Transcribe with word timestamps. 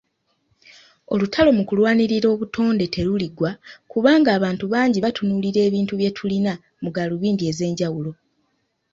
Olutalo 1.13 1.49
mukulwanirira 1.57 2.27
obutonde 2.33 2.85
teruliggwa 2.93 3.51
kubanga 3.91 4.29
abantu 4.37 4.65
bangi 4.73 4.99
batunuulira 5.05 5.59
ebintu 5.67 5.93
byetulina 5.99 6.53
mugalubindi 6.83 7.43
ez'enjawulo. 7.51 8.11